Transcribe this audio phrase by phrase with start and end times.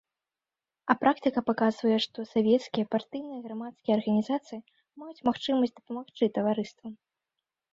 [0.91, 4.59] А практыка паказвае, што савецкія, партыйныя, грамадскія арганізацыі
[5.03, 6.91] маюць магчымасць дапамагчы таварыствам.